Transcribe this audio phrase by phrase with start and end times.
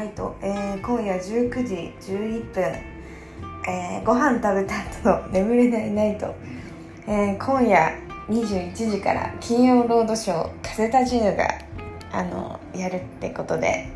[0.00, 2.64] ナイト、えー、今夜19時11分、
[3.68, 6.34] えー、ご飯食べた後の眠れないナイト、
[7.06, 7.98] えー、今夜
[8.30, 11.46] 21時から金曜ロードショー「風立ちぬ」が
[12.12, 13.88] あのやるってことで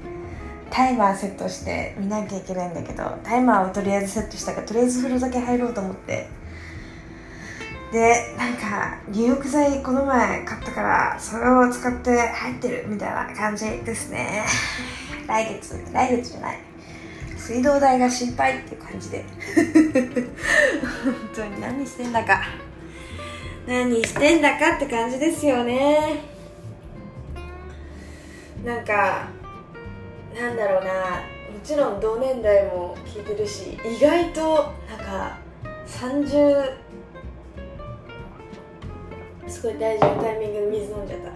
[0.68, 6.28] タイマーセットして見なきゃいけないんだけどタイマーをとりあえずセットしたからとりあえず風呂だけ入ろうと思って。
[7.92, 14.44] でなんか入浴剤この前買ったからそれを使って入ってるみたいな感じですね。
[15.26, 16.58] 来月来月じゃない。
[17.36, 19.24] 水道代が心配って感じで。
[21.04, 22.42] 本当に何してんだか。
[23.66, 26.20] 何してんだかって感じですよね。
[28.64, 29.28] なんか
[30.34, 30.90] なんだろうな。
[30.90, 35.38] もちろん同年代も聞いてるし意外となんか
[35.86, 36.72] 30
[39.46, 41.30] すごい大事なタイミングで水飲んじゃった。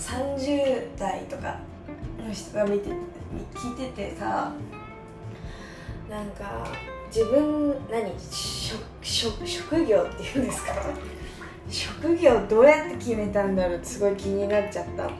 [0.00, 1.60] 30代とか
[2.18, 2.90] の人が見て。
[3.54, 4.52] 聞いててさ
[6.08, 6.66] なんか
[7.06, 8.12] 自分何？
[8.18, 10.72] 職職職業っていうんですか？
[11.68, 13.76] 職業どうやって決めたんだろう？
[13.76, 15.10] ってすごい気になっちゃった。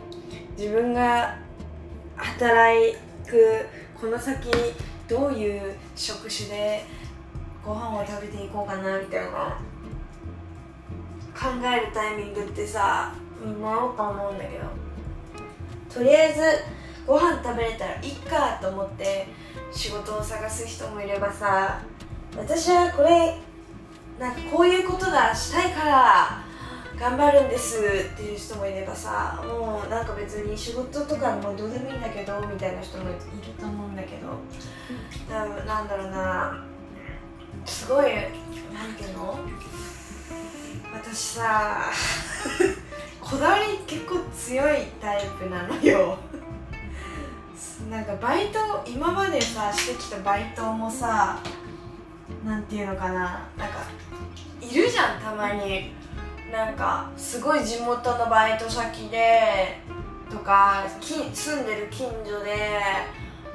[0.57, 1.37] 自分が
[2.17, 2.95] 働
[3.27, 3.67] く
[3.99, 4.49] この先
[5.09, 6.85] どういう職種で
[7.65, 9.59] ご飯を食べていこうかなみたいな
[11.35, 14.65] 考えるタイミングってさみんなあると思うんだけど。
[15.93, 16.41] とりあえず
[17.11, 19.27] ご飯食べれたらいっかと思って
[19.73, 21.83] 仕事を探す人もいればさ
[22.39, 23.37] 私はこれ
[24.17, 26.45] なんかこういうことがしたいから
[26.97, 27.79] 頑張るんです
[28.15, 33.19] っていう人もいればさもうなんか別に仕事とかもどうでもいいんだけどみたいな人もいる
[33.59, 34.29] と思うんだけど
[35.29, 36.65] なんだろうな
[37.65, 39.37] すごいなんていうの？
[40.95, 41.83] 私さ
[43.21, 46.17] こだわり結構強いタイプなのよ。
[47.91, 51.41] なんかバイト今までさしてきたバイトもさ
[52.45, 53.49] なんていうのかな。
[53.59, 53.85] なんか
[54.61, 55.93] いるじゃんたまに。
[56.51, 59.79] なんかすごい地元のバイト先で
[60.29, 62.57] とか住んでる近所で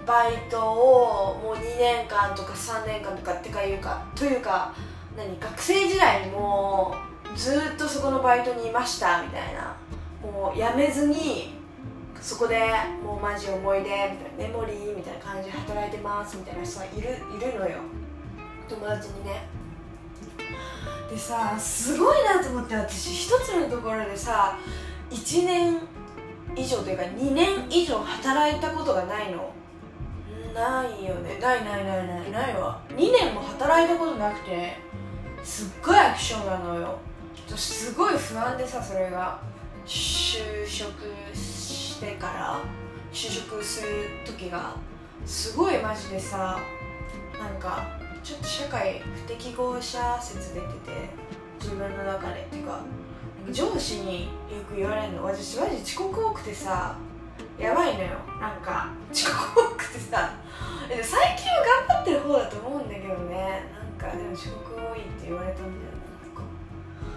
[0.06, 4.74] バイトをもう2年間とか3年間とかってかいうかというか
[5.18, 6.96] 何学生時代も
[7.36, 9.76] ずっとそこのバイトにいましたみたいな。
[10.24, 11.54] もう辞めずに
[12.26, 12.60] そこで
[13.04, 17.78] もうマジ思い出みたいなメモリーみたいな感じで働いてますみたいな人がいるいるのよ。
[18.68, 19.48] 友達にね。
[21.08, 24.58] でさすごいなと思って私一つのところでさ
[25.12, 25.78] 1年
[26.56, 29.54] 以上というか2年以上働いたことがないの。
[30.52, 31.38] ないよね。
[31.40, 32.82] ないないないないないわ。
[32.90, 34.80] 2年も働いたことなくて
[35.44, 36.98] すっごいアクションなのよ。
[37.56, 39.40] すごい不安でさそれが。
[39.86, 41.14] 就職
[41.96, 42.60] してから
[43.14, 44.76] 就職する時が
[45.26, 46.60] すごいマジでさ
[47.40, 47.88] なんか
[48.22, 50.74] ちょっと社会不適合者説出てて
[51.58, 52.82] 自分の中でっていうか
[53.50, 55.24] 上司によく言われるの。
[55.24, 56.98] 私マジ遅刻多くてさ
[57.58, 58.10] やばいのよ。
[58.42, 60.34] なんか遅刻多くてさ。
[60.90, 63.72] 最近は頑張ってる方だと思うんだけどね。
[63.98, 65.96] なんかでも遅刻多いって言われたんだよ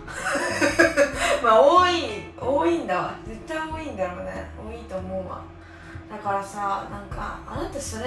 [1.43, 3.15] まあ多い多いんだわ。
[3.27, 4.51] 絶対多いんだろうね。
[4.99, 5.43] 思うわ。
[6.11, 8.05] だからさなんかあなたそれ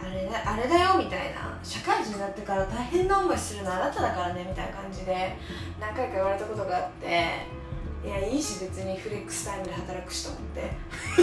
[0.00, 1.58] あれだあれだよみたいな。
[1.62, 5.36] 社会人になってから大変な思いするのあなただからねみたいな感じで
[5.80, 7.62] 何回か言われたことがあって。
[8.04, 10.42] いやいいし別にフレックスタイムで働くしと思っ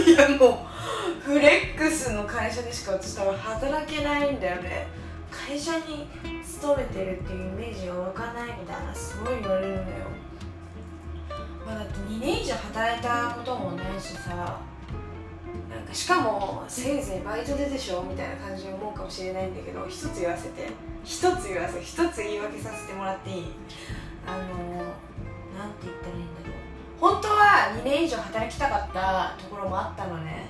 [0.10, 0.66] いやも
[1.20, 4.86] うフレックスの会社でしか私多分働けないんだよね。
[5.30, 6.08] 会社に
[6.44, 9.86] 勤めてるっていうイメージが湧かないみたいなすごい言われるのよ、
[11.64, 20.68] まあ、だって2年以上働いたこともないしさなんかしかもせいぜいバイトででしょみたいな感じに思うかもしれないんだけど一つ言わせて
[21.04, 23.52] 一つ言わせ一つ言い訳させてもらっていい？
[24.26, 27.12] あのなんて言ったらいいんだろう。
[27.12, 30.48] 本当は2年以上働きたかったところもあったのね。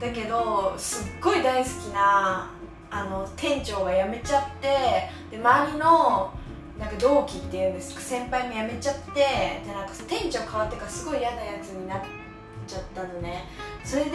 [0.00, 2.50] だけどすっごい大好きな
[2.90, 6.32] あの店長が辞めちゃってで周りの
[6.78, 7.94] なんか同期っていうんです。
[7.94, 9.20] か先輩も辞めちゃって
[9.66, 12.00] でなんか店長変わってからすごい嫌なやつになっ
[12.66, 13.44] ちゃったのね。
[13.84, 14.10] それで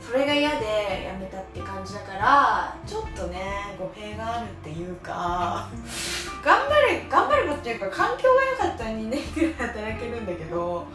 [0.00, 5.68] それが嫌で辞めたって感じだからちょっとね語弊があるっていうか
[6.42, 10.86] 頑張れ頑張ればっていうか環境が良かったら2年くらい働けるんだけど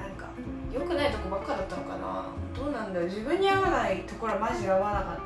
[0.00, 0.28] なんか
[0.72, 2.26] 良くないとこばっかだったのかな。
[2.56, 3.08] どうなんだろう。
[3.08, 5.16] 自分に合わないところはマジ合わなかっ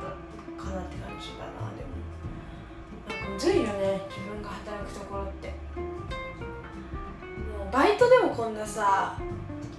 [0.59, 1.98] たかなって感じだなでも。
[3.33, 5.49] むずいよね自分が働くところって。
[5.79, 5.85] も
[7.69, 9.19] うバイトでもこんなさ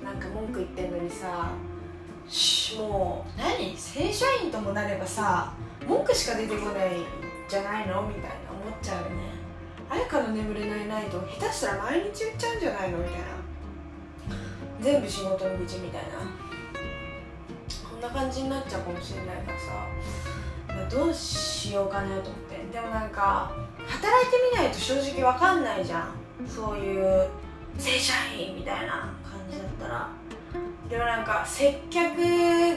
[0.04, 1.52] なんか文句言ってんのにさ
[2.28, 3.76] しもう何？
[3.76, 5.54] 正社員ともなればさ
[5.88, 6.90] 文句しか出てこない
[7.50, 8.04] じゃないの？
[8.04, 9.40] みたいな思っちゃうよね。
[9.90, 13.00] 綾香の眠れないナイト下手したら毎日言っちゃうんじゃないの？
[13.00, 13.26] みたいな。
[14.80, 16.10] 全部仕事の愚痴みたいな。
[17.90, 22.30] こんな感じになっちゃうかもしれないからさどうしようかなと。
[22.30, 23.52] 思ってでもなんか
[23.88, 26.14] 働いてみないと正直わかんないじゃん。
[26.48, 27.28] そういう
[27.78, 30.10] 正社員みたいな感じだったら。
[30.90, 32.18] でもなんか接客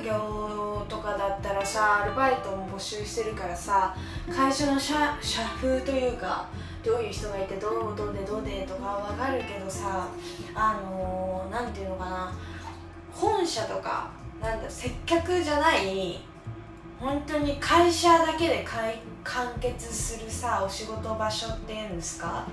[0.05, 3.97] 業とかだったらさアルバイトも募集してるからさ
[4.31, 6.47] 会社の社社風というか
[6.85, 10.09] どういう人がいてどうどうでどうでとかわかるけどさ
[10.55, 12.33] あのー、ていうのかな。
[13.13, 16.21] 本社とかなんだ接客じゃない
[17.03, 18.65] 本当に会社だけで
[19.25, 22.47] 完結するさお仕事場所っていうんですか？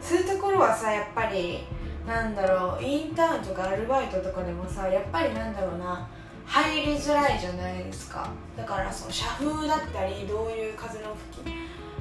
[0.00, 1.60] そういうところはさやっぱり
[2.06, 6.06] なんだろうインターンとかアルバイトとかでもさやっぱりなんだろうな
[6.44, 8.28] 入りづらいじゃないですか。
[8.56, 11.54] だからその社風だったりどういう風の吹き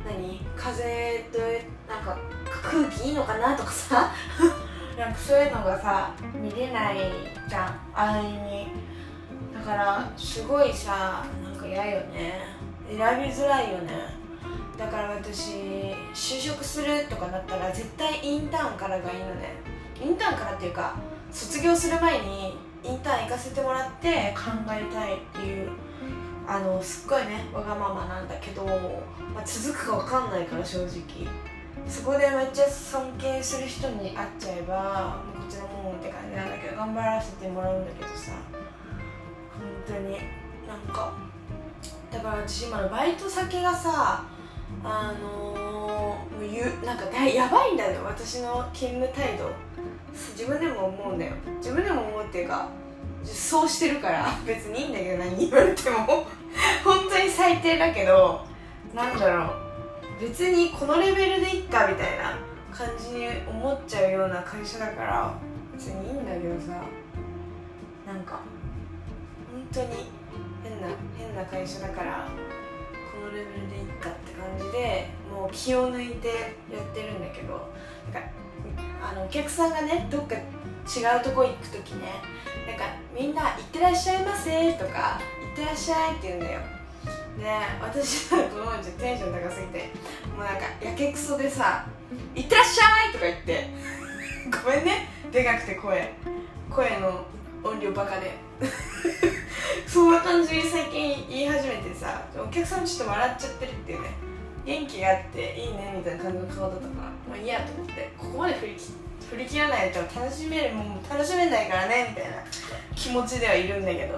[0.06, 0.42] 何？
[0.58, 1.40] 風と
[1.90, 2.18] なんか
[2.62, 4.12] 空気いいのかなとかさ。
[5.00, 6.98] なんかそういうのがさ見れない
[7.50, 8.68] じゃん安易に。
[9.52, 11.24] だからすごいさ
[11.74, 12.34] なんか嫌よね。
[12.88, 13.92] 選びづらいよね。
[14.78, 15.54] だから私
[16.14, 19.56] 就職するとかなったら絶対インターンからがいいのね。
[20.04, 20.96] インターンからっていうか
[21.32, 25.72] 卒業する前にインターン行かせてもらって考えたいっていう
[26.48, 28.66] あのすっごいねわがままなんだけど、
[29.34, 31.28] まあ、続くか分かんないから正直。
[31.88, 38.32] そこでめっちゃ尊敬する人に会っちゃえばこっちのもんって感じなんだけど頑張らせてもらうんだけどさ。
[39.54, 40.18] 本当に
[40.68, 41.14] なんか
[42.14, 44.24] だから私今のバイト先がさ
[44.84, 49.50] あのー、ゆなんかやばいんだよ私の勤務態度。
[50.38, 51.34] 自分でも思うんだよ。
[51.58, 52.70] 自分でも思うっていうか
[53.24, 54.28] そうしてるから。
[54.46, 56.28] 別にいいんだけど何言われても。
[56.84, 58.46] 本当に最低だけど
[58.94, 59.50] なんだろう。
[60.22, 62.38] 別にこのレベルでいっかみたいな。
[62.74, 65.34] 感じに思っちゃうような会社だから。
[65.74, 66.82] 別にいいんだけどさ。
[68.06, 68.40] なんか
[69.52, 70.12] 本当に
[70.64, 70.88] 変な
[71.18, 72.28] 変な会社だから
[73.12, 76.28] このレベルでいっかって感じでもう気を抜いて
[76.72, 77.72] やってるんだけど
[78.14, 78.30] なんか
[79.02, 80.40] あのお客さんがねどっか違
[81.20, 82.22] うとこ行く時ね
[82.68, 86.60] なんかみんな「行ってらっしゃいませ」とか「行ってらっしゃい」って言うんだよ。
[87.38, 87.50] で
[87.82, 89.90] 私はこのままテンション高すぎて
[90.38, 91.86] もうなんかやけくそでさ
[92.36, 93.70] 「行ってらっしゃい!」とか言って
[94.64, 95.10] ごめんね。
[95.32, 96.14] でかくて声。
[96.70, 97.26] 声の
[97.64, 98.38] 音量バカで。
[99.94, 104.10] そんな感じに最近言い始めてさお客さんちょっと笑っちゃってるっていうね。
[104.66, 108.76] 元気があっていいねみたいな感じの顔だったからもういいやと思ってここまで振り
[109.30, 112.38] 振り切らないと楽しめるもう楽しめないからねみたいな
[112.96, 114.16] 気持ちではいるんだけど。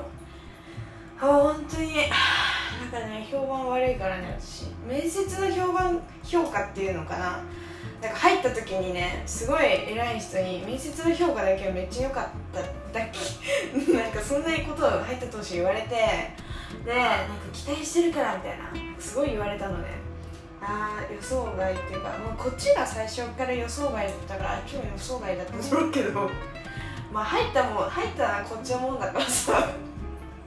[1.19, 4.67] あ本当になんかね評判悪いからね私。
[4.87, 7.43] 面接の評判評価っていうのかな。
[8.01, 12.61] なんか入った時にねすごい偉い人に面接の評価だけはめっちゃ良かった
[12.97, 13.19] だけ。
[13.93, 15.89] なんかそんなことを入った当初言われて
[16.85, 20.05] でなんか期待してるからみたいなすごい言われたのね
[20.61, 26.29] ああ予想外っていうかもうこっちが最初から予想外だったから今日予想外だったと思うけど。
[27.13, 29.69] まあ入ったもん入ったらこっちのもんだからさ。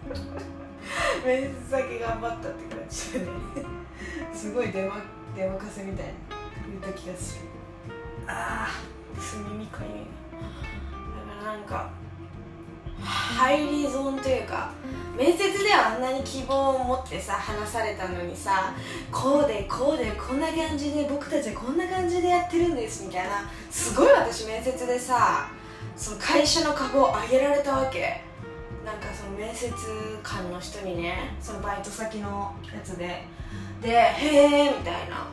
[1.25, 3.27] 面接だけ頑張ったって感じでね。
[4.35, 4.97] すごい出ま
[5.35, 6.13] 出任せみたいな
[6.83, 7.49] 言った気がする。
[8.27, 11.91] ああす耳かゆいだからなんか
[13.03, 14.73] 入り損というか
[15.17, 18.73] 面接ではあんなに希望を持ってさ話されたのにさ
[19.11, 25.51] こうでこうでこんな感じで僕たちはこんな感じでやってるんですみたいなすごい私面接でさ
[25.97, 28.23] その会社の株を上げられたわけ。
[28.85, 29.71] なんかその面接
[30.23, 33.27] 官の人にねそのバイト先のやつで。
[33.83, 35.27] で「へえ」みたいな。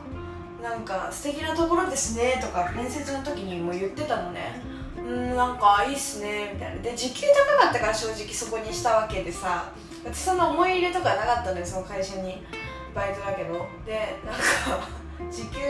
[0.62, 4.60] なんか素敵なところですねとか面接の時にも言ってたのね。
[5.06, 6.82] うんなんかいいっすねみたいな。
[6.82, 7.26] で時給
[7.58, 9.72] 高かったから正直そこにしたわけでさ
[10.04, 12.44] 私そんな思い入れとかなかったのよその会社に。
[12.94, 13.66] バイトだけど。
[13.84, 14.88] でなんか
[15.30, 15.60] 時給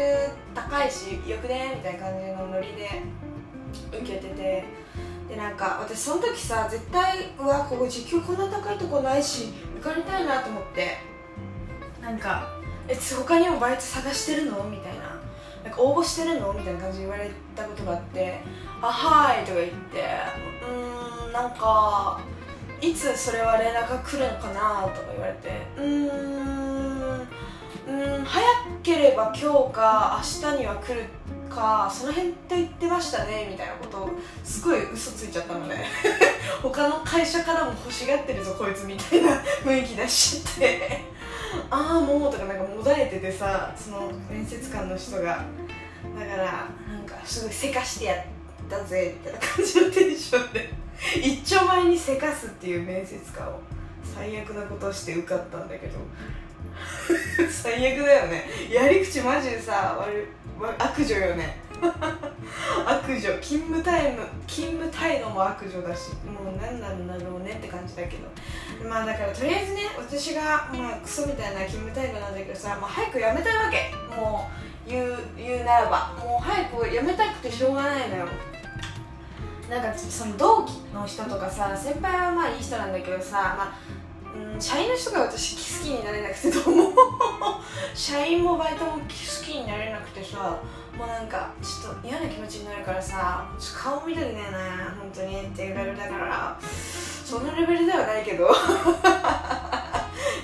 [0.54, 3.02] 高いしよくねみたいな感じのノリで
[3.92, 4.64] 受けてて。
[5.28, 10.98] でなんか私その時さ絶対うわここ時給こんな高いとこないし受かりたいなと思って。
[12.00, 12.48] なんか
[12.86, 15.05] 「え他にもバイト探してるの?」みたいな
[15.66, 18.40] 「なんか応募してるの?」みたいな感じで言われたことがあって
[18.80, 20.04] 「あはい」とか言って
[20.62, 22.20] うーんなんか
[22.80, 27.28] いつそれは連絡が来るのかなとか言われてうーん
[27.88, 28.44] うん早
[28.82, 31.04] ければ今日か明日には来る
[31.49, 34.11] かその辺って言ってましたねみたいなことを
[34.44, 35.87] すごい嘘ついちゃったのね
[36.62, 41.04] 他の会社からも欲しがってるぞこいつみたいな雰囲気出しって
[41.70, 45.44] ああもうとかなんかもだえててさその面接官の人が。
[46.18, 48.24] だからなんかすごいせかしてやっ
[48.70, 50.72] たぜみたいな感じのテンションで。
[51.16, 53.60] 一丁前にせかすっていう面接官を
[54.02, 55.98] 最悪なことして受かったんだけど。
[57.50, 58.44] 最悪だよね。
[58.70, 60.28] やり口マジでさ悪
[60.78, 61.65] 悪女よね。
[62.87, 68.28] 悪女勤務タイム勤務態度も悪女だしもう何なんだろうねって感じだけど。
[68.88, 73.92] まあだからとりあえずね私がまあクソみたいな勤務態度なんだけどさ、まあ、早く辞めたいわけ。
[74.14, 74.49] も
[74.87, 76.12] う言う言うならば。
[76.18, 78.26] もう早く辞めたくてしょうがないのよ。
[79.68, 83.75] なんかその同期の人とかさ先輩はまあいい人なんだけどさ、まあ、
[84.58, 86.92] 社員の人が私好きになれなくてどうも。
[87.94, 90.60] 社員もバイトも好きになれなくてさ
[90.96, 96.58] もうなんかちょっと嫌な気持ちになるからさ顔見たくねえな本当にっていうレベルだから。
[96.62, 98.46] そんなレベルではないけど。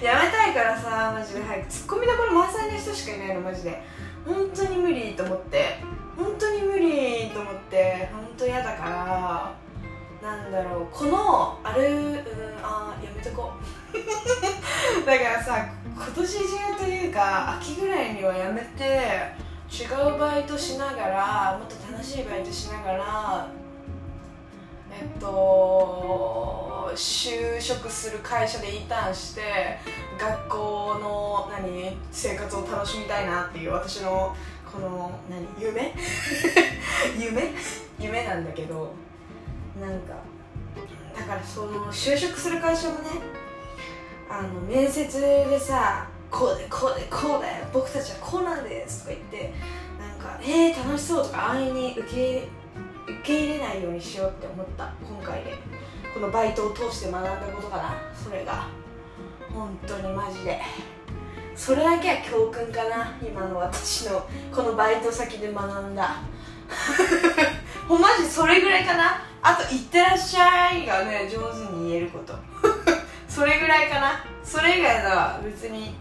[0.02, 1.68] やめたいからさマジで早く。
[1.68, 3.82] ツッコミどころ満載の人しかいないのマジで。
[4.26, 5.78] 本当に無理と思って。
[6.16, 8.08] 本当に無理と思って。
[8.12, 10.28] 本当嫌だから。
[10.28, 10.88] なんだろう。
[10.92, 12.14] このあるうん
[12.62, 13.81] あやめとこう。
[15.06, 19.84] だからさ今年中というか秋ぐらいにはやめて違
[20.14, 23.48] うバイトしながらもっと楽しいバイトしながら
[24.90, 29.78] えっと就職する会社でインターンして
[30.18, 34.34] 学校の何生活を楽しみたいなっていう私の
[34.70, 35.92] この何夢？
[37.18, 37.54] 夢？
[37.98, 38.94] 夢なんだけど
[39.80, 40.14] なんか
[41.16, 43.41] だからその就職する会社もね
[44.32, 49.52] あの面接でさこうでこうでこうで僕たちはこうなんですとか言って
[49.98, 52.48] なんかえー、楽しそうとか安易に受け
[53.06, 55.82] 受け入れないようにしようって思った今回で。
[56.12, 58.66] このバイトを通して学んだことかなそれが。
[59.52, 60.60] 本当にマジで。
[61.54, 66.16] それだけは教訓かな今の私のこのバイト先で学んだ。
[67.88, 69.22] ほんまじそれぐらいかな。
[69.42, 72.34] あと「いってらっしゃい」がね上手に言えること。
[73.34, 74.22] それぐらいかな。
[74.44, 75.94] それ以外のは別に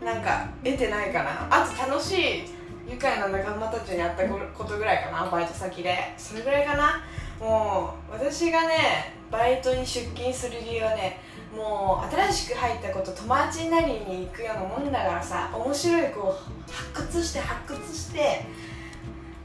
[0.00, 1.48] なんか得てないかな。
[1.50, 2.44] あと楽しい
[2.88, 5.28] 愉快な仲間たちに会ったことぐらいかな。
[5.28, 6.14] バイト先で。
[6.16, 7.02] それぐらいかな。
[7.40, 11.18] もう私がねバイトに出勤する理由はね
[11.52, 16.38] もう新しく入った子と友達になりに行くようなもんだからさ面白い子を
[16.70, 18.44] 発掘して発掘して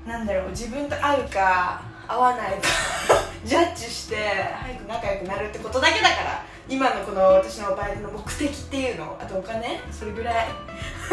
[0.06, 2.68] なんだろう自分と合うか合わないか
[3.44, 4.18] ジャッジして
[4.62, 6.55] 早く仲良くなるってことだけだから。
[6.68, 9.80] 今のこの私のバイトの目的っていうのあとお金？
[9.92, 10.48] それぐらい？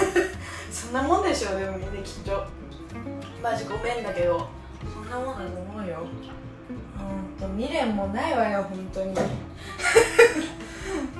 [0.73, 2.47] そんなもんでしょでもみんなきっと。
[3.42, 4.49] マジごめんだけど。
[4.92, 6.06] そんなもんだと思うよ。
[6.97, 9.14] ほんと未練もないわよ本当に。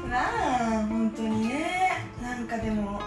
[0.09, 0.23] なあ
[0.89, 2.07] 本当にね。
[2.23, 3.01] なんかでも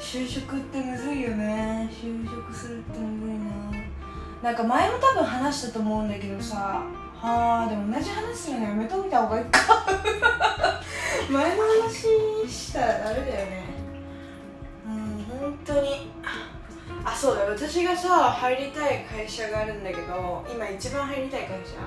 [0.00, 1.88] 就職ってむずいよね。
[1.92, 3.34] 就職するってむずい
[4.42, 4.42] な。
[4.42, 6.82] なんか前も多分話したと思うんだけどさ
[7.22, 9.60] はあでも同じ話するのやめといた方がいいか。
[11.30, 13.64] 前の話したらダメだよね。
[14.86, 16.10] うん本当に。
[17.04, 21.78] あそうだ私がさ入りたい会社があるんだけど今一番入りたい会社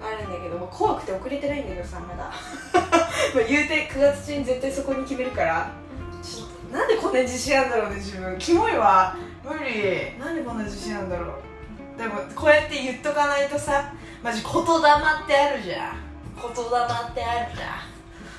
[0.00, 2.24] あるんだけど怖くて遅れてないんだけどさまだ。
[2.74, 5.70] まあ言うて9月中に絶対そこに決めるから。
[6.72, 8.36] なんでこんな自信あるんだろうね自分。
[8.36, 9.16] キモいわ。
[9.44, 10.18] 無理。
[10.18, 11.98] なんでこんな自信あるんだろう。
[11.98, 13.92] でもこうやって言っとかないとさ
[14.22, 15.96] マジ言霊ってあるじゃん。
[16.36, 17.96] 言霊ってあるじゃん。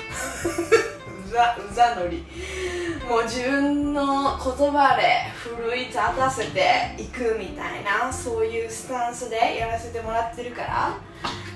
[1.28, 2.26] うざうざのり
[3.08, 10.98] もう自分の言葉で奮い立たせていくみたいなそういうスタンスでやらせてもらってるから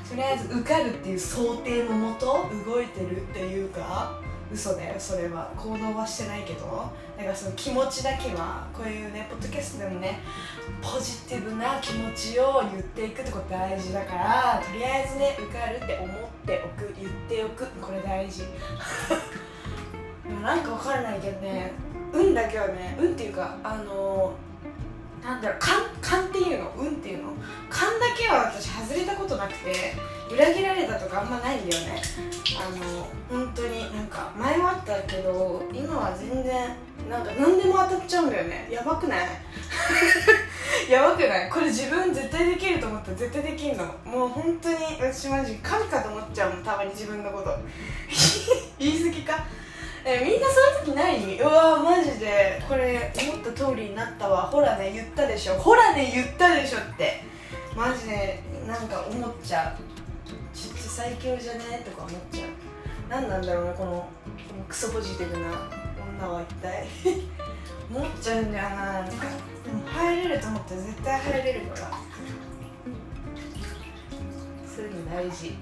[0.09, 4.19] とりあえず受かるっていう想定のもと動いてるっていうか
[4.53, 5.49] 嘘だよそれは。
[5.55, 10.19] 行動はしてないけどだかその気持ちだけはこういうねポッドキャストでもね
[10.81, 18.43] ポジティブな気持ちを言っていくってこと大事だからとりあえずね受かるって思っておく言っておくこれ大事。
[20.43, 21.71] なんかわからないけどね
[22.13, 24.33] 運だけはね運っていうかあの
[25.23, 26.71] なんだろう勘勘っていうの？
[26.77, 27.31] 運っていうの？
[27.69, 29.93] 勘だけは私外れたことなくて
[30.33, 32.01] 裏切られたとかあんまないんだよね。
[32.57, 36.75] あの本当になんか前もあったけど今は全然
[37.09, 38.67] なんか何でも当たっちゃうんだよね。
[38.71, 39.27] やばくない？
[40.91, 41.49] やばくない？
[41.49, 43.85] これ自分絶対できると思ったら絶対できんの。
[44.05, 47.55] もう本当に私マジ神かと思っちゃうもんたまに自分のこと。
[48.79, 49.45] 言い過ぎか？
[50.03, 51.39] えみんなそういう時ない？
[51.39, 52.61] うわマジで。
[52.67, 54.43] これ思った通りになったわ。
[54.43, 55.53] ほらね言ったでしょ。
[55.55, 57.23] ほらね言ったでしょって。
[57.75, 60.00] マジでなんか思っちゃう。
[60.93, 61.81] 最強じゃね？
[61.85, 62.49] とか思っちゃう。
[63.09, 64.07] 何なんだろうねこのこ
[64.57, 65.69] のクソポジティブな
[66.19, 66.85] 女は一体。
[67.89, 68.75] 思っちゃうんだよな。
[68.75, 69.11] なんか
[69.65, 71.91] でも入れると思ったら絶対入れるから。
[74.67, 75.57] そういうの大事。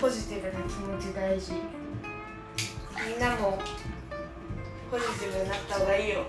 [0.00, 1.52] ポジティブな気持ち大事。
[1.52, 3.58] みんなも
[4.90, 6.24] ポジティブになった方がいいよ。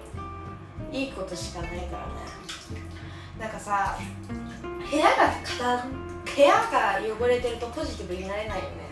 [0.92, 1.86] いいことしかないからね。
[3.39, 3.98] なんかさ
[4.89, 5.34] 部屋が
[6.36, 8.86] 部屋が汚れてるとポジティブになれないよね。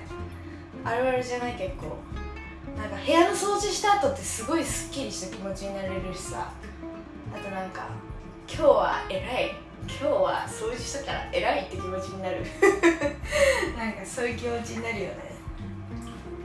[0.84, 1.98] あるあるじゃない結構。
[2.78, 6.52] なんか部屋の掃除した後ってすごいすっきりした気持ちになれるしさ。
[7.34, 7.88] あとなんか
[8.48, 9.52] 今日は偉い。
[9.86, 12.38] 今日は掃除したから偉いって気持ちになる。
[13.78, 15.34] なんかそういう気持ちになるよね。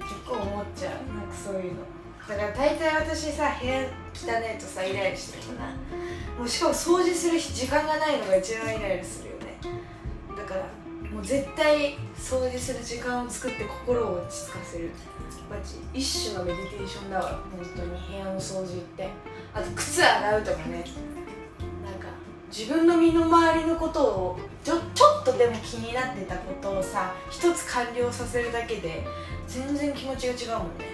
[0.00, 0.92] 結構思っちゃう。
[1.16, 1.80] なんかそういうの。
[2.28, 3.86] だから大体私さ部屋
[4.26, 5.66] 汚ねえとさイライラしてるな。
[6.38, 9.58] もうしかも掃除する時間がないのが一番イライラするよね。
[10.36, 10.62] だから
[11.10, 14.90] もう絶対掃除する時間を作って心を落ち着かせる。
[15.48, 17.40] マジ一種のメディテーションだわ。
[17.50, 19.08] 本当に部屋の掃除って。
[19.54, 20.84] あと靴洗うとかね。
[21.84, 22.08] なんか
[22.50, 29.06] 自分の身の回りのことをちょちょっとでも気になってたことをさ一つ完了させるだけで
[29.46, 30.86] 全然気持ちが違うもんね。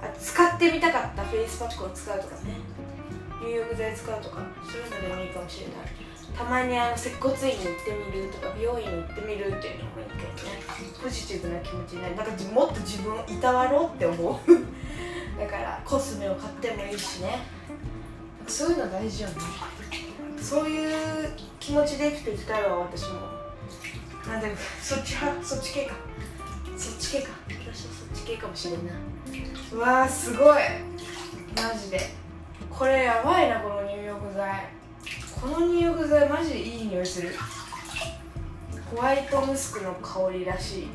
[0.00, 2.60] あ使ってみたかったフェイスパックを使うとかね。
[3.40, 5.76] 入浴剤使うとかそういうのでもいいかもしれない。
[6.36, 10.60] たまにあの接骨院に行ってみるとか美容院に行ってみるっていうのもいいけどね。
[11.02, 12.16] ポジティブな気持ちになる。
[12.16, 15.40] なんかもっと自分をいたわろうって思う。
[15.40, 17.38] だからコスメを買ってもいいしね。
[18.46, 19.34] そういうの大事よね。
[20.40, 23.20] そういう気持ちで生きていきたいわ私も。
[24.26, 25.44] なんでそっち派？
[25.44, 25.94] そっち系か。
[26.76, 27.30] そっち系か。
[27.48, 28.92] 私はそっち系かもしれんな
[29.76, 30.56] わーすごい。
[31.54, 32.00] マジで。
[32.70, 34.70] これやばいなこの入浴剤。
[35.40, 37.34] この入浴剤マジでいい匂いする。
[38.90, 40.88] ホワイトムスクの香りらしい。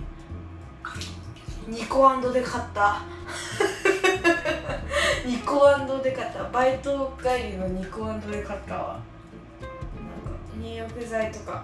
[1.67, 3.03] ニコで買った。
[5.23, 5.59] ニコ
[6.03, 6.43] で買った。
[6.45, 8.93] バイト帰りのニコで買ったわ。
[8.93, 9.05] なんか
[10.57, 11.63] 入浴剤とか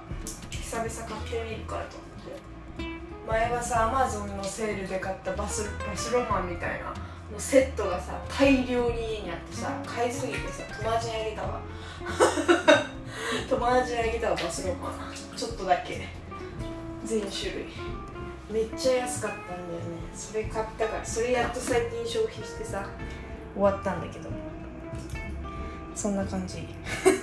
[0.51, 1.97] 久々買ってみるからと。
[1.97, 2.08] 思って
[3.29, 6.87] 前はさアマゾンのセールで買ったバスバスロマンみたいな
[7.31, 11.61] のセットがさ大量に家にあってさ買いすぎてさ友達にあげたわ。
[13.47, 14.93] 友達にあげたわバスロマン。
[15.37, 16.07] ちょっとだけ。
[17.05, 17.65] 全種類。
[18.49, 19.99] めっちゃ安かったんだよね。
[20.15, 22.89] それ買ったからそれやっと最近消費してさ
[23.53, 24.29] 終わったんだけど。
[25.93, 26.67] そんな感じ。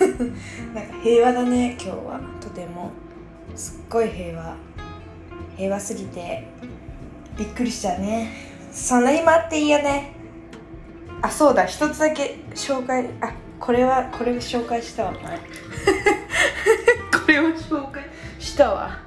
[0.72, 2.20] なんか平和だね今日は。
[2.40, 2.92] とても。
[3.56, 4.56] すっごい平和
[5.56, 6.46] 平和すぎて
[7.38, 8.32] びっくりしたね。
[8.72, 10.12] そんなに待っていいよね。
[11.22, 11.64] あそうだ。
[11.64, 15.20] 一つだけ紹介あこれはこれを紹介したわ こ
[17.28, 18.04] れを紹介
[18.38, 18.98] したわ。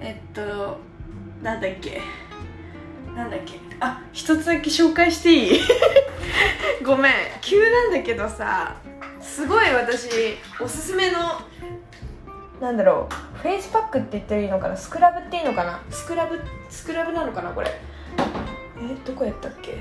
[0.00, 0.78] えっと
[1.42, 2.00] なんだっけ。
[3.16, 3.54] なんだっけ。
[3.80, 5.60] あ一つだけ紹介していい？
[6.84, 7.12] ごめん。
[7.40, 8.76] 急なんだけどさ
[9.20, 10.08] すごい私
[10.60, 11.18] おすすめの
[12.60, 14.76] なんだろうフェイスパックって言ったらいいのかな？
[14.76, 15.80] スクラブっていいのかな？
[15.90, 16.40] スクラブ？
[16.68, 17.68] スクラブなのかなこれ？
[17.68, 19.78] えどこやったっけ？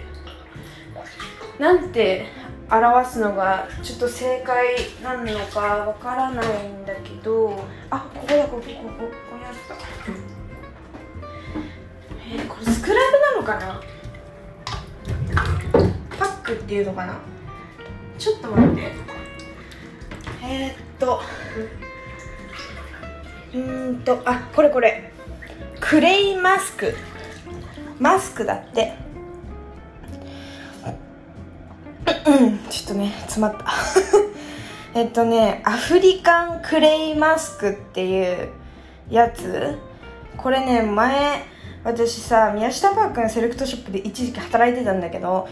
[1.58, 2.28] なんて
[2.70, 8.74] 表すのがちょっと正解なのかわからないんだけどあここだこここここ
[9.32, 9.76] こにあった。
[12.30, 12.96] えー、これスクラ
[13.42, 13.82] ブなのかな？
[16.20, 17.18] パックっていうのかな？
[18.20, 18.82] ちょっと待って。
[20.44, 21.22] えー、っと。
[21.82, 21.87] うん
[23.54, 23.58] う
[23.92, 25.12] んとあこれこれ。
[25.80, 26.96] クレイマスク。
[28.00, 28.94] マスクだって。
[32.26, 33.66] うんちょっとね詰まった。
[35.00, 38.50] えっとねアフリカンクレイマスクっていう
[39.10, 39.78] やつ。
[40.38, 41.44] これね前
[41.84, 45.48] 私さ宮下パークのセレクトショップで一時期働いてたんだけど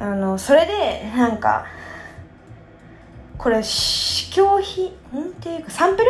[0.00, 1.66] あのそれでなんか
[3.36, 4.86] これ試供品？
[4.86, 4.88] ん？
[4.88, 4.92] っ
[5.40, 6.08] ていうかサンプル？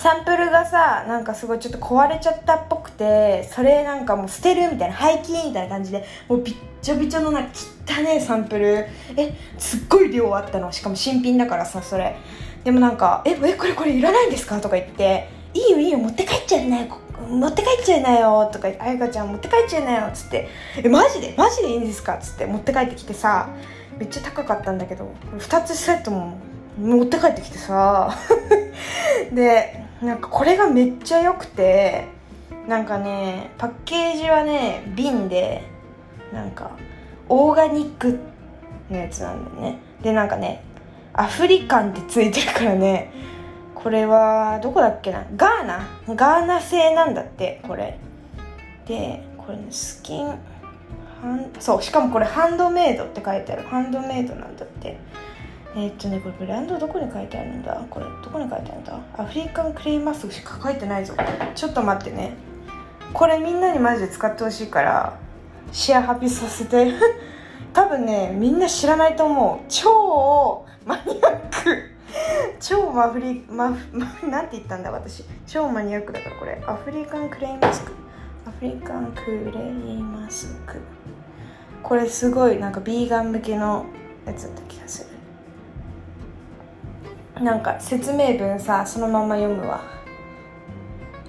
[0.00, 7.50] サンプルがさなんかすごいちょっと壊れちゃったっぽくてそれなんかもう捨てるみたいな廃棄みたいな感じでもうびっちょびちょのなんか
[7.86, 8.86] 汚ねサンプル。
[9.18, 10.72] えすっごい量あったの。
[10.72, 12.16] しかも新品だからさそれ。
[12.64, 16.90] でもなんか「ええこれこれいらないんですか?」とか言って「いいよいいよ持って帰っちゃうね
[17.28, 20.48] 持って帰っちゃいなよ」とか「あやかちゃん持って帰っちゃいなよ」っつって
[20.82, 21.34] 「えマジで？
[21.36, 23.48] マジでいいんですか?」っつって持って帰ってきてさ
[23.98, 26.38] めっちゃ高かったんだけど2つセットも
[26.80, 28.14] 持って帰ってきてさ。
[29.32, 32.06] でなんかこれがめっちゃ良くて
[32.66, 35.62] なんかねパッケージはね瓶で
[36.32, 36.70] なんか
[37.28, 38.18] オーガニック
[38.90, 39.78] のやつなんだよね。
[40.02, 40.64] でなんかね
[41.12, 43.12] アフリカンってついてるからね
[43.74, 45.26] これはどこだっけな？
[45.36, 46.14] ガーナ？
[46.14, 47.98] ガーナ製なんだってこれ。
[48.86, 50.34] でこれねスキンハ
[51.28, 53.62] ンそうしかもこれハンドメイドって書いてある。
[53.64, 54.98] ハンドメイドなんだって。
[55.76, 57.84] え、っとねこれブランドどこに書いてあるんだ？
[57.90, 58.98] これどこに書いてあるんだ？
[59.16, 61.14] アフリカンクレイマスクしか書いてないぞ。
[61.54, 62.34] ちょっと待ってね。
[63.12, 65.18] これみんなにマジで使ってほしいから
[65.72, 66.92] シェアハピさせて。
[67.72, 69.64] 多分ねみんな知らないと思う。
[69.68, 71.90] 超マニアック。
[72.58, 73.76] 超マフリママ
[74.28, 74.90] なんて言ったんだ？
[74.90, 75.24] 私。
[75.46, 76.60] 超マニアックだからこれ。
[76.66, 77.92] アフリカンクレイマスク。
[78.44, 80.80] アフリカンクレイマスク。
[81.82, 83.86] これすごいなんかビーガン向けの
[84.26, 85.09] やつだった気がする。
[87.40, 89.80] なんか説明文さそのまま読むわ。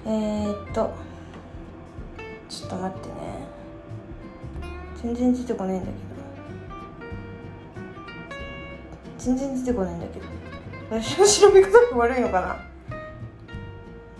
[0.04, 0.92] えー、っと
[2.50, 3.14] ちょっと待ってね。
[5.02, 5.96] 全然出てこないんだけど。
[9.16, 10.26] 全然出てこないんだけど。
[10.90, 12.48] 私の調べ方が悪いのかな？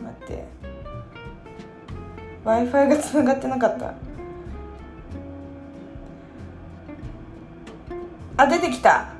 [0.03, 0.45] 待って。
[2.45, 3.95] W i f i がつながってなかった。
[8.39, 9.13] あ出てきた。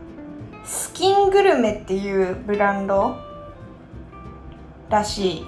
[0.65, 3.17] スキングルメっていうブランド
[4.89, 5.47] らしい。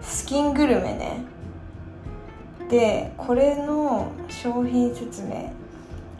[0.00, 1.24] スキングルメね。
[2.68, 5.52] でこれの商品説明。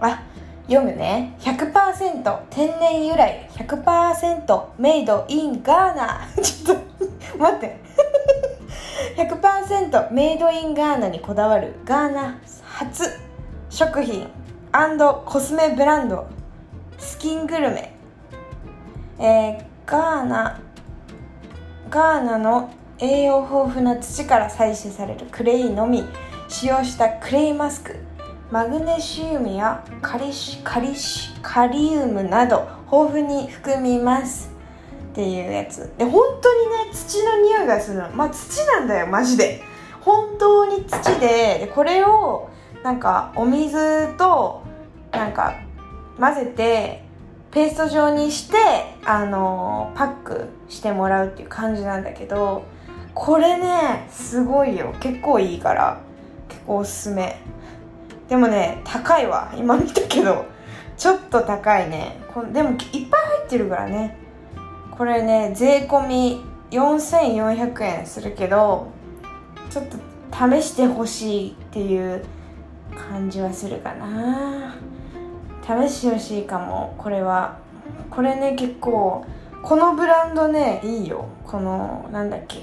[0.01, 0.22] あ
[0.68, 1.37] 読むね。
[1.40, 3.48] 100%天然由来。
[3.55, 6.29] 100%メイドインガーナ。
[6.40, 6.79] ちょっ
[7.33, 7.79] と待って。
[9.16, 11.74] 100%メイドインガーナにこだわる。
[11.85, 13.05] ガーナ初
[13.68, 14.29] 食品。
[15.24, 16.27] コスメブランド。
[16.98, 17.98] スキングルメ。
[19.18, 20.61] えー、ガーナ
[21.90, 26.04] ガーナの栄養豊富な土から採取されるクレイのみ
[26.48, 27.96] 使用したクレイマスク
[28.50, 34.50] マグネシウムやカリシカリシカリウムなど豊富に含みます。
[35.12, 35.92] っていうやつ。
[35.98, 38.09] で本当にね土の匂いがするの。
[38.11, 39.62] まあ土なんだよマジで。
[40.00, 42.48] 本当に土ででこれを
[42.83, 44.62] なんかお水と
[45.12, 45.54] なんか
[46.18, 47.04] 混ぜて
[47.59, 48.57] ペースト状にして
[49.05, 52.62] あのパックしてもらうっていう感じなんだけど
[53.14, 54.94] これねすごいよ。
[55.01, 56.01] 結構いいから。
[56.49, 57.40] 結構おすすめ。
[58.29, 59.53] でもね高いわ。
[59.59, 60.44] 今見たけど。
[60.97, 62.21] ちょっと高いね。
[62.33, 63.09] こでもいっぱい入
[63.47, 64.16] ってるからね。
[64.92, 66.40] これね税込み
[66.71, 68.92] 4400円するけど
[69.68, 69.97] ちょっと
[70.33, 72.25] 試してほしいっていう
[72.97, 74.77] 感じはするかな。
[75.68, 76.94] 試してほしいかも。
[76.96, 77.59] これは。
[78.11, 79.26] これね結構
[79.62, 81.28] このブランドねいいよ。
[81.46, 82.62] このなんだっけ。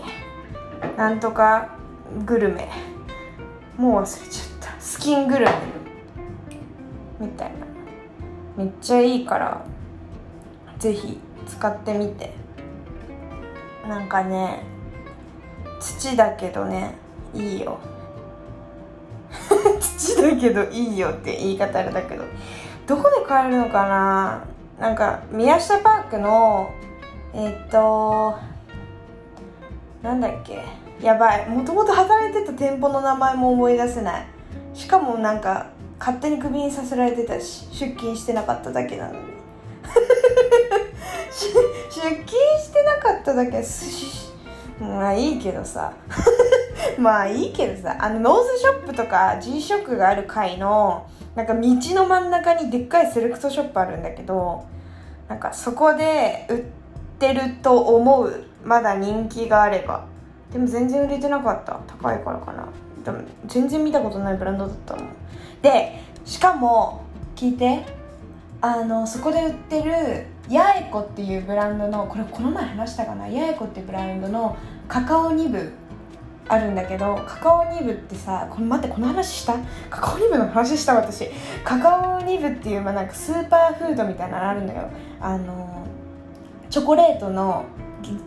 [0.97, 1.77] なんとか
[2.25, 2.67] グルメ。
[3.77, 4.81] もう忘れちゃった。
[4.81, 5.51] スキングルメ。
[7.19, 8.63] みたいな。
[8.63, 9.63] めっちゃいいから
[10.79, 12.33] ぜひ使ってみて。
[13.87, 14.63] なんかね
[15.79, 16.95] 土だけどね
[17.35, 17.77] いいよ。
[19.79, 22.23] 土だけどいいよって言い方あれだけど。
[22.87, 24.43] どこで買えるのかな？
[24.79, 26.69] なんか宮下パークの
[27.33, 28.35] えっと
[30.03, 30.63] なんだっけ？
[31.01, 31.49] やばい。
[31.49, 34.27] もともと働いてた店舗の名前も思い出せない。
[34.73, 35.67] しかもなんか
[35.99, 39.19] 勝手にクビにさせられてたし出勤してなかっただけなのに。
[41.31, 41.47] 出
[42.01, 43.63] 勤してなかっただけ。
[43.63, 44.31] すし
[44.79, 45.93] まあいいけどさ。
[46.99, 54.65] まあいいけどさあのノーズショップとか G ショックがある階のなんか道の真ん中にでっかいセレクトショップあるんだけど
[55.27, 56.61] なんかそこで売っ
[57.19, 60.05] てると思うまだ人気があれば。
[60.51, 61.79] でも全然売れてなかった。
[61.87, 62.65] 高いからかな。
[63.03, 65.05] でも全然見たことないブランドだったもん。
[65.61, 67.01] でしかも
[67.35, 67.83] 聞いて。
[68.61, 73.27] あのそこで売ってるヤエコっていうブランドのこれこの前話したかな？
[73.27, 74.55] ヤエコっていうブランドの
[74.87, 75.71] カカオニブ
[76.47, 79.57] あるんだけどカカオニブってさこれ待ってこの話した？
[79.89, 81.29] カカオニブの話した私。
[81.63, 85.87] カカオニブっていう、まあ、なんかスーパーフードみたいなのあるんだけどあの
[86.69, 87.65] チョコレートの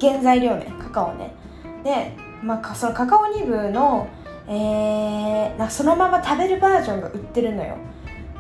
[0.00, 1.33] 原材料ねカカオね。
[1.85, 4.09] で、まあ、そのカカオニブの、
[4.48, 7.76] えー、なそのまま食べるバージョンが売ってるのよ。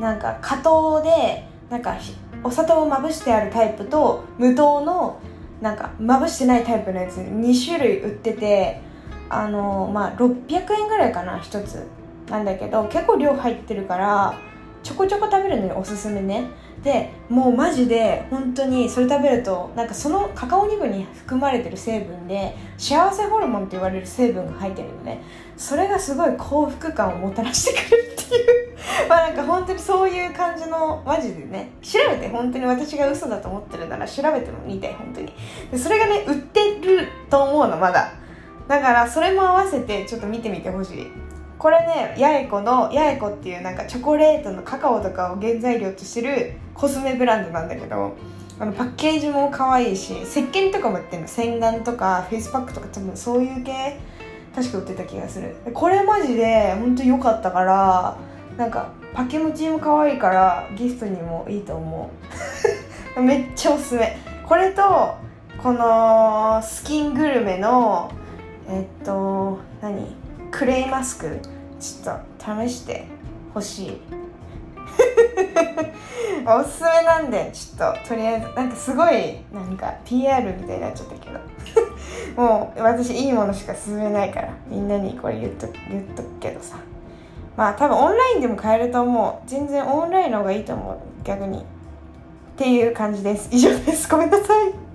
[0.00, 1.96] なんか加糖でなんか
[2.42, 5.20] お砂糖をまぶしてあるタイプと無糖の
[5.60, 8.80] なんかまぶしてないタイプのやつ2種類売ってて
[9.30, 11.86] あのまあ600円ぐらいかな1つ。
[12.30, 14.38] なんだけど結構量入ってるから
[14.82, 16.46] ちょこちょこ食べるのにおすすめね。
[16.82, 25.22] でもうマジで本当にそれ食べるとなんかそのカカオニブに含まれてる成分で幸せホルモンって言われる成分が入ってるのね。
[25.56, 28.68] それがすごい幸福感をもたらしてくるっていう。
[29.08, 31.70] まあなんか本当にそういう感じのマジでね。
[31.82, 35.32] 調べて本当に私が嘘だと思ってるなら調べても見て本当に。
[35.72, 38.12] でそれがね売ってると思うのまだ。
[38.68, 41.06] だからそれも合わせてちょっと見てみてほしい。
[41.58, 48.14] これね八重子の八重子っていうなんかチョコレートのカカオとかを原材料としてるコスメブランドなんだけど
[48.60, 51.28] あのパッケージも可愛いし石鹸とかも売ってるの。
[51.28, 53.98] 洗顔とかフェイスパックとか多分そういう系
[54.54, 55.56] 確か売ってた気がする。
[55.72, 58.16] これマジで本当良かったから
[58.56, 62.10] なんかパケムチも可愛いからギフトにもいいと思
[63.16, 63.20] う。
[63.20, 64.16] めっちゃおすすめ。
[64.46, 65.16] これと
[65.62, 68.12] このスキングルメの
[68.68, 70.14] えっと何？
[70.50, 71.40] クレイマスク。
[71.80, 73.06] ちょっと試して
[73.54, 74.00] ほしい。
[76.46, 81.38] おすすめなんでちょっととりあえずなんかすごいなんか PR みたいになっちゃったけど。
[82.36, 86.76] もう私いいものしか勧めないからみんなにこれ言っと言っとくけどさ。
[87.56, 89.48] まあ多分オンラインでも買えると思う。
[89.48, 90.96] 全然オンラインの方がいいと思う。
[91.24, 91.58] 逆に。
[91.58, 91.62] っ
[92.56, 93.48] ていう感じです。
[93.50, 94.08] 以上です。
[94.08, 94.87] ごめんなさい。